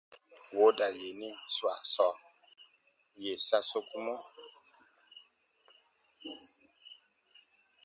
Wooda 0.55 0.87
yenin 1.01 1.35
swaa 1.55 1.79
sɔɔ, 1.93 2.13
yè 3.23 3.33
sa 3.47 3.57
sokumɔ: 3.69 4.15